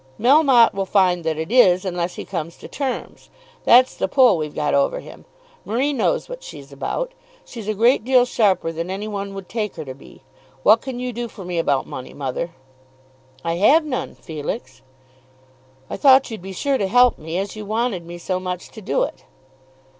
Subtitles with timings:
[0.19, 3.29] "Melmotte will find that it is, unless he comes to terms.
[3.65, 5.25] That's the pull we've got over him.
[5.63, 7.11] Marie knows what she's about.
[7.45, 10.23] She's a great deal sharper than any one would take her to be.
[10.63, 12.49] What can you do for me about money, mother?"
[13.43, 14.81] "I have none, Felix."
[15.87, 18.81] "I thought you'd be sure to help me, as you wanted me so much to
[18.81, 19.25] do it."